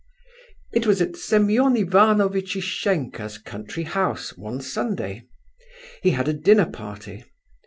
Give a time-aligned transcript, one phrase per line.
[0.73, 5.27] It was at Semeon Ivanovitch Ishenka's country house, one Sunday.
[6.01, 7.23] He had a dinner party.